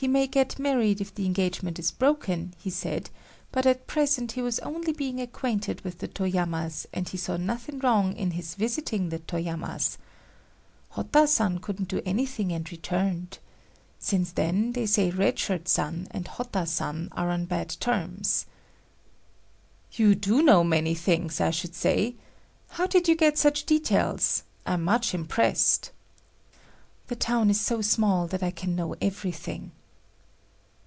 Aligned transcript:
He 0.00 0.06
may 0.06 0.28
get 0.28 0.60
married 0.60 1.00
if 1.00 1.12
the 1.12 1.26
engagement 1.26 1.76
is 1.80 1.90
broken, 1.90 2.54
he 2.56 2.70
said, 2.70 3.10
but 3.50 3.66
at 3.66 3.88
present 3.88 4.30
he 4.30 4.40
was 4.42 4.60
only 4.60 4.92
being 4.92 5.20
acquainted 5.20 5.80
with 5.80 5.98
the 5.98 6.06
Toyamas 6.06 6.86
and 6.94 7.08
he 7.08 7.16
saw 7.16 7.36
nothing 7.36 7.80
wrong 7.80 8.14
in 8.14 8.30
his 8.30 8.54
visiting 8.54 9.08
the 9.08 9.18
Toyamas. 9.18 9.98
Hotta 10.90 11.26
san 11.26 11.58
couldn't 11.58 11.88
do 11.88 12.00
anything 12.06 12.52
and 12.52 12.70
returned. 12.70 13.40
Since 13.98 14.30
then 14.30 14.70
they 14.70 14.86
say 14.86 15.10
Red 15.10 15.36
Shirt 15.36 15.66
san 15.66 16.06
and 16.12 16.28
Hotta 16.28 16.64
san 16.66 17.08
are 17.10 17.30
on 17.30 17.46
bad 17.46 17.70
terms." 17.80 18.46
"You 19.90 20.14
do 20.14 20.42
know 20.42 20.62
many 20.62 20.94
things, 20.94 21.40
I 21.40 21.50
should 21.50 21.74
say. 21.74 22.14
How 22.68 22.86
did 22.86 23.08
you 23.08 23.16
get 23.16 23.36
such 23.36 23.66
details? 23.66 24.44
I'm 24.64 24.84
much 24.84 25.12
impressed." 25.12 25.90
"The 27.08 27.16
town 27.16 27.50
is 27.50 27.60
so 27.60 27.82
small 27.82 28.28
that 28.28 28.44
I 28.44 28.52
can 28.52 28.76
know 28.76 28.94
everything." 29.00 29.72